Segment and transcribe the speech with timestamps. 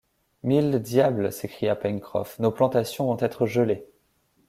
[0.41, 3.85] Mille diables s’écria Pencroff, nos plantations vont être gelées